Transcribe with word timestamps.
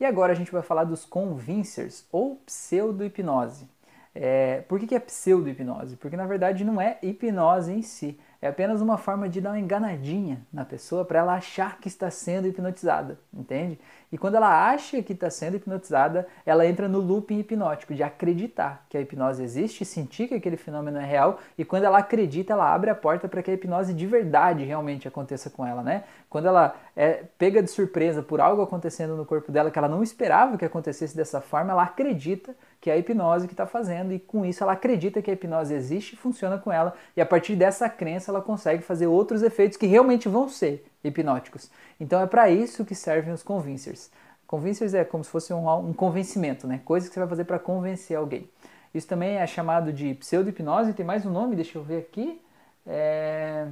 E 0.00 0.04
agora 0.06 0.32
a 0.32 0.34
gente 0.34 0.50
vai 0.50 0.62
falar 0.62 0.84
dos 0.84 1.04
convincers 1.04 2.06
ou 2.10 2.36
pseudo-hipnose. 2.46 3.68
É, 4.14 4.62
por 4.62 4.80
que, 4.80 4.88
que 4.88 4.94
é 4.94 4.98
pseudo-hipnose? 4.98 5.96
Porque 5.96 6.16
na 6.16 6.26
verdade 6.26 6.64
não 6.64 6.80
é 6.80 6.98
hipnose 7.00 7.72
em 7.72 7.82
si, 7.82 8.18
é 8.42 8.48
apenas 8.48 8.80
uma 8.80 8.96
forma 8.96 9.28
de 9.28 9.40
dar 9.40 9.50
uma 9.50 9.60
enganadinha 9.60 10.40
na 10.50 10.64
pessoa 10.64 11.04
para 11.04 11.18
ela 11.18 11.34
achar 11.34 11.78
que 11.78 11.88
está 11.88 12.10
sendo 12.10 12.48
hipnotizada, 12.48 13.18
entende? 13.32 13.78
E 14.10 14.16
quando 14.16 14.36
ela 14.36 14.70
acha 14.70 15.02
que 15.02 15.12
está 15.12 15.28
sendo 15.28 15.56
hipnotizada, 15.56 16.26
ela 16.44 16.66
entra 16.66 16.88
no 16.88 16.98
looping 16.98 17.38
hipnótico 17.38 17.94
de 17.94 18.02
acreditar 18.02 18.86
que 18.88 18.96
a 18.96 19.00
hipnose 19.00 19.42
existe, 19.42 19.84
sentir 19.84 20.26
que 20.26 20.34
aquele 20.34 20.56
fenômeno 20.56 20.98
é 20.98 21.04
real 21.04 21.38
e 21.56 21.66
quando 21.66 21.84
ela 21.84 21.98
acredita, 21.98 22.54
ela 22.54 22.72
abre 22.72 22.88
a 22.88 22.94
porta 22.94 23.28
para 23.28 23.42
que 23.42 23.50
a 23.50 23.54
hipnose 23.54 23.92
de 23.92 24.06
verdade 24.06 24.64
realmente 24.64 25.06
aconteça 25.06 25.50
com 25.50 25.64
ela, 25.64 25.82
né? 25.82 26.04
Quando 26.30 26.48
ela 26.48 26.74
é 26.96 27.24
pega 27.38 27.62
de 27.62 27.70
surpresa 27.70 28.22
por 28.22 28.40
algo 28.40 28.62
acontecendo 28.62 29.16
no 29.16 29.26
corpo 29.26 29.52
dela 29.52 29.70
que 29.70 29.78
ela 29.78 29.88
não 29.88 30.02
esperava 30.02 30.56
que 30.56 30.64
acontecesse 30.64 31.14
dessa 31.14 31.40
forma, 31.40 31.72
ela 31.72 31.82
acredita 31.82 32.54
que 32.80 32.88
é 32.88 32.94
a 32.94 32.96
hipnose 32.96 33.46
que 33.46 33.52
está 33.52 33.66
fazendo, 33.66 34.12
e 34.12 34.18
com 34.18 34.44
isso 34.44 34.62
ela 34.62 34.72
acredita 34.72 35.20
que 35.20 35.30
a 35.30 35.34
hipnose 35.34 35.74
existe 35.74 36.14
e 36.14 36.16
funciona 36.16 36.56
com 36.58 36.72
ela, 36.72 36.94
e 37.16 37.20
a 37.20 37.26
partir 37.26 37.54
dessa 37.54 37.88
crença 37.88 38.30
ela 38.30 38.40
consegue 38.40 38.82
fazer 38.82 39.06
outros 39.06 39.42
efeitos 39.42 39.76
que 39.76 39.86
realmente 39.86 40.28
vão 40.28 40.48
ser 40.48 40.86
hipnóticos. 41.04 41.70
Então 42.00 42.20
é 42.20 42.26
para 42.26 42.48
isso 42.48 42.84
que 42.84 42.94
servem 42.94 43.34
os 43.34 43.42
convincers. 43.42 44.10
Convincers 44.46 44.94
é 44.94 45.04
como 45.04 45.22
se 45.22 45.30
fosse 45.30 45.52
um, 45.52 45.68
um 45.90 45.92
convencimento, 45.92 46.66
né? 46.66 46.80
coisa 46.84 47.06
que 47.06 47.14
você 47.14 47.20
vai 47.20 47.28
fazer 47.28 47.44
para 47.44 47.58
convencer 47.58 48.16
alguém. 48.16 48.48
Isso 48.92 49.06
também 49.06 49.36
é 49.36 49.46
chamado 49.46 49.92
de 49.92 50.14
pseudo-hipnose, 50.14 50.94
tem 50.94 51.06
mais 51.06 51.24
um 51.24 51.30
nome, 51.30 51.54
deixa 51.54 51.78
eu 51.78 51.84
ver 51.84 51.98
aqui. 51.98 52.40
É... 52.86 53.68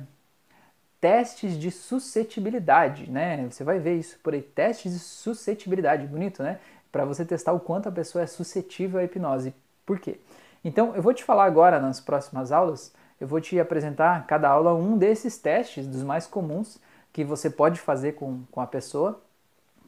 Testes 1.01 1.57
de 1.57 1.71
suscetibilidade, 1.71 3.09
né? 3.11 3.47
Você 3.49 3.63
vai 3.63 3.79
ver 3.79 3.97
isso 3.97 4.19
por 4.21 4.35
aí, 4.35 4.43
testes 4.43 4.93
de 4.93 4.99
suscetibilidade, 4.99 6.07
bonito, 6.07 6.43
né? 6.43 6.59
Para 6.91 7.05
você 7.05 7.25
testar 7.25 7.53
o 7.53 7.61
quanto 7.61 7.89
a 7.89 7.93
pessoa 7.93 8.23
é 8.23 8.27
suscetível 8.27 9.01
à 9.01 9.05
hipnose. 9.05 9.55
Por 9.85 9.99
quê? 9.99 10.19
Então, 10.65 10.95
eu 10.95 11.03
vou 11.03 11.15
te 11.15 11.25
falar 11.25 11.45
agora 11.45 11.81
nas 11.81 12.01
próximas 12.01 12.51
aulas, 12.53 12.93
eu 13.21 13.27
vou 13.27 13.41
te 13.41 13.59
apresentar 13.59 14.27
cada 14.27 14.49
aula 14.49 14.75
um 14.75 14.97
desses 14.97 15.39
testes, 15.39 15.87
dos 15.87 16.03
mais 16.03 16.27
comuns, 16.27 16.79
que 17.13 17.25
você 17.25 17.49
pode 17.51 17.81
fazer 17.81 18.13
com, 18.13 18.43
com 18.51 18.61
a 18.61 18.67
pessoa, 18.67 19.21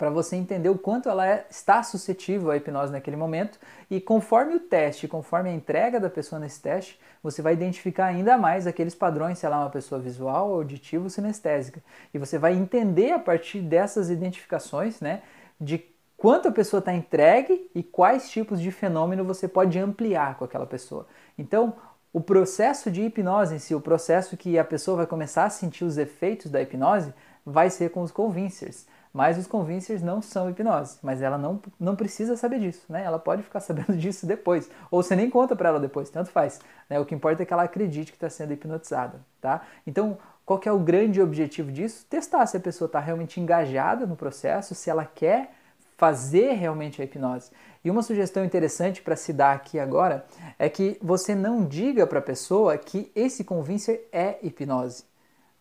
para 0.00 0.08
você 0.08 0.34
entender 0.34 0.70
o 0.70 0.78
quanto 0.78 1.10
ela 1.10 1.26
é, 1.26 1.46
está 1.50 1.82
suscetível 1.82 2.50
à 2.50 2.56
hipnose 2.56 2.90
naquele 2.90 3.18
momento. 3.18 3.60
E 3.90 4.00
conforme 4.00 4.54
o 4.54 4.60
teste, 4.60 5.06
conforme 5.06 5.50
a 5.50 5.52
entrega 5.52 6.00
da 6.00 6.08
pessoa 6.08 6.40
nesse 6.40 6.58
teste, 6.62 6.98
você 7.22 7.42
vai 7.42 7.52
identificar 7.52 8.06
ainda 8.06 8.38
mais 8.38 8.66
aqueles 8.66 8.94
padrões, 8.94 9.38
se 9.38 9.44
ela 9.44 9.56
é 9.56 9.58
uma 9.58 9.68
pessoa 9.68 10.00
visual, 10.00 10.54
auditiva 10.54 11.04
ou 11.04 11.10
sinestésica. 11.10 11.82
E 12.14 12.18
você 12.18 12.38
vai 12.38 12.54
entender 12.54 13.12
a 13.12 13.18
partir 13.18 13.60
dessas 13.60 14.08
identificações, 14.08 15.02
né, 15.02 15.20
de 15.60 15.84
quanto 16.20 16.48
a 16.48 16.52
pessoa 16.52 16.80
está 16.80 16.92
entregue 16.92 17.70
e 17.74 17.82
quais 17.82 18.28
tipos 18.28 18.60
de 18.60 18.70
fenômeno 18.70 19.24
você 19.24 19.48
pode 19.48 19.78
ampliar 19.78 20.36
com 20.36 20.44
aquela 20.44 20.66
pessoa. 20.66 21.06
Então, 21.38 21.72
o 22.12 22.20
processo 22.20 22.90
de 22.90 23.00
hipnose 23.00 23.54
em 23.54 23.58
si, 23.58 23.74
o 23.74 23.80
processo 23.80 24.36
que 24.36 24.58
a 24.58 24.64
pessoa 24.64 24.98
vai 24.98 25.06
começar 25.06 25.44
a 25.44 25.50
sentir 25.50 25.82
os 25.82 25.96
efeitos 25.96 26.50
da 26.50 26.60
hipnose, 26.60 27.14
vai 27.44 27.70
ser 27.70 27.88
com 27.90 28.02
os 28.02 28.12
convincers. 28.12 28.86
Mas 29.14 29.38
os 29.38 29.46
convincers 29.46 30.02
não 30.02 30.20
são 30.20 30.50
hipnose, 30.50 30.98
mas 31.02 31.22
ela 31.22 31.38
não, 31.38 31.58
não 31.80 31.96
precisa 31.96 32.36
saber 32.36 32.60
disso, 32.60 32.84
né? 32.90 33.02
Ela 33.02 33.18
pode 33.18 33.42
ficar 33.42 33.60
sabendo 33.60 33.96
disso 33.96 34.26
depois, 34.26 34.70
ou 34.90 35.02
você 35.02 35.16
nem 35.16 35.30
conta 35.30 35.56
para 35.56 35.70
ela 35.70 35.80
depois, 35.80 36.10
tanto 36.10 36.28
faz. 36.30 36.60
Né? 36.90 37.00
O 37.00 37.06
que 37.06 37.14
importa 37.14 37.42
é 37.42 37.46
que 37.46 37.52
ela 37.52 37.62
acredite 37.62 38.12
que 38.12 38.18
está 38.18 38.28
sendo 38.28 38.52
hipnotizada, 38.52 39.22
tá? 39.40 39.62
Então, 39.86 40.18
qual 40.44 40.58
que 40.58 40.68
é 40.68 40.72
o 40.72 40.78
grande 40.78 41.22
objetivo 41.22 41.72
disso? 41.72 42.04
Testar 42.10 42.44
se 42.44 42.58
a 42.58 42.60
pessoa 42.60 42.86
está 42.86 43.00
realmente 43.00 43.40
engajada 43.40 44.06
no 44.06 44.16
processo, 44.16 44.74
se 44.74 44.90
ela 44.90 45.06
quer 45.06 45.54
fazer 46.00 46.52
realmente 46.52 47.02
a 47.02 47.04
hipnose. 47.04 47.50
E 47.84 47.90
uma 47.90 48.02
sugestão 48.02 48.42
interessante 48.42 49.02
para 49.02 49.16
se 49.16 49.34
dar 49.34 49.54
aqui 49.54 49.78
agora 49.78 50.24
é 50.58 50.66
que 50.66 50.96
você 51.02 51.34
não 51.34 51.62
diga 51.66 52.06
para 52.06 52.20
a 52.20 52.22
pessoa 52.22 52.78
que 52.78 53.12
esse 53.14 53.44
convincer 53.44 54.08
é 54.10 54.38
hipnose. 54.42 55.09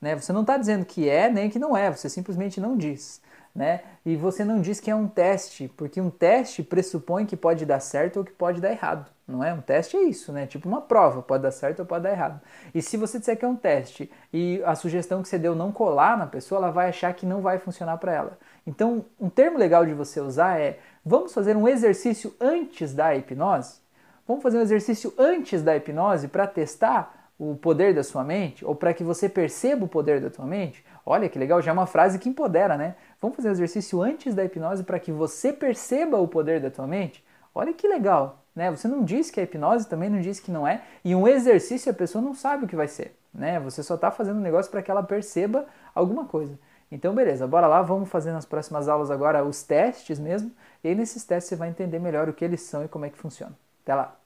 Né? 0.01 0.15
Você 0.15 0.31
não 0.31 0.41
está 0.41 0.57
dizendo 0.57 0.85
que 0.85 1.09
é 1.09 1.29
nem 1.29 1.49
que 1.49 1.59
não 1.59 1.75
é, 1.75 1.91
você 1.91 2.09
simplesmente 2.09 2.59
não 2.59 2.77
diz. 2.77 3.21
Né? 3.53 3.81
E 4.05 4.15
você 4.15 4.45
não 4.45 4.61
diz 4.61 4.79
que 4.79 4.91
é 4.91 4.95
um 4.95 5.07
teste, 5.07 5.67
porque 5.75 5.99
um 5.99 6.09
teste 6.09 6.63
pressupõe 6.63 7.25
que 7.25 7.35
pode 7.35 7.65
dar 7.65 7.79
certo 7.79 8.17
ou 8.17 8.23
que 8.23 8.31
pode 8.31 8.61
dar 8.61 8.71
errado. 8.71 9.09
Não 9.29 9.43
é? 9.43 9.53
Um 9.53 9.61
teste 9.61 9.95
é 9.95 10.01
isso, 10.01 10.31
né? 10.31 10.47
Tipo 10.47 10.67
uma 10.67 10.81
prova, 10.81 11.21
pode 11.21 11.43
dar 11.43 11.51
certo 11.51 11.81
ou 11.81 11.85
pode 11.85 12.03
dar 12.03 12.11
errado. 12.11 12.41
E 12.73 12.81
se 12.81 12.97
você 12.97 13.19
disser 13.19 13.37
que 13.37 13.45
é 13.45 13.47
um 13.47 13.55
teste 13.55 14.11
e 14.33 14.59
a 14.65 14.73
sugestão 14.73 15.21
que 15.21 15.27
você 15.27 15.37
deu 15.37 15.53
não 15.53 15.71
colar 15.71 16.17
na 16.17 16.25
pessoa, 16.25 16.57
ela 16.57 16.71
vai 16.71 16.89
achar 16.89 17.13
que 17.13 17.27
não 17.27 17.39
vai 17.39 17.59
funcionar 17.59 17.97
para 17.97 18.11
ela. 18.11 18.39
Então, 18.65 19.05
um 19.19 19.29
termo 19.29 19.59
legal 19.59 19.85
de 19.85 19.93
você 19.93 20.19
usar 20.19 20.59
é: 20.59 20.79
vamos 21.05 21.31
fazer 21.31 21.55
um 21.55 21.67
exercício 21.67 22.33
antes 22.39 22.91
da 22.91 23.15
hipnose? 23.15 23.79
Vamos 24.27 24.41
fazer 24.41 24.57
um 24.57 24.61
exercício 24.61 25.13
antes 25.15 25.61
da 25.61 25.75
hipnose 25.75 26.27
para 26.27 26.47
testar 26.47 27.18
o 27.39 27.55
poder 27.55 27.95
da 27.95 28.03
sua 28.03 28.23
mente 28.23 28.65
ou 28.65 28.75
para 28.75 28.93
que 28.93 29.03
você 29.03 29.29
perceba 29.29 29.85
o 29.85 29.87
poder 29.87 30.19
da 30.19 30.29
sua 30.29 30.45
mente? 30.45 30.85
Olha 31.05 31.29
que 31.29 31.39
legal, 31.39 31.61
já 31.61 31.71
é 31.71 31.73
uma 31.73 31.87
frase 31.87 32.19
que 32.19 32.27
empodera, 32.27 32.77
né? 32.77 32.95
Vamos 33.21 33.37
fazer 33.37 33.47
um 33.47 33.53
exercício 33.53 34.01
antes 34.01 34.35
da 34.35 34.43
hipnose 34.43 34.83
para 34.83 34.99
que 34.99 35.11
você 35.11 35.53
perceba 35.53 36.17
o 36.17 36.27
poder 36.27 36.59
da 36.59 36.69
tua 36.69 36.85
mente? 36.85 37.25
Olha 37.55 37.73
que 37.73 37.87
legal, 37.87 38.43
né? 38.53 38.69
Você 38.69 38.87
não 38.87 39.03
diz 39.03 39.31
que 39.31 39.39
é 39.39 39.43
hipnose, 39.43 39.87
também 39.87 40.09
não 40.09 40.19
diz 40.19 40.39
que 40.39 40.51
não 40.51 40.67
é, 40.67 40.83
e 41.03 41.15
um 41.15 41.27
exercício 41.27 41.89
a 41.89 41.95
pessoa 41.95 42.21
não 42.21 42.35
sabe 42.35 42.65
o 42.65 42.67
que 42.67 42.75
vai 42.75 42.87
ser, 42.87 43.17
né? 43.33 43.59
Você 43.61 43.81
só 43.81 43.95
está 43.95 44.11
fazendo 44.11 44.37
um 44.37 44.43
negócio 44.43 44.69
para 44.69 44.81
que 44.81 44.91
ela 44.91 45.01
perceba 45.01 45.65
alguma 45.95 46.25
coisa. 46.25 46.59
Então, 46.91 47.13
beleza, 47.13 47.47
bora 47.47 47.67
lá, 47.67 47.81
vamos 47.81 48.09
fazer 48.09 48.31
nas 48.31 48.45
próximas 48.45 48.89
aulas 48.89 49.09
agora 49.11 49.43
os 49.43 49.63
testes 49.63 50.19
mesmo, 50.19 50.51
e 50.83 50.89
aí 50.89 50.95
nesses 50.95 51.23
testes 51.23 51.49
você 51.49 51.55
vai 51.55 51.69
entender 51.69 51.99
melhor 51.99 52.27
o 52.27 52.33
que 52.33 52.43
eles 52.43 52.61
são 52.61 52.83
e 52.83 52.87
como 52.87 53.05
é 53.05 53.09
que 53.09 53.17
funciona. 53.17 53.55
Até 53.83 53.95
lá! 53.95 54.15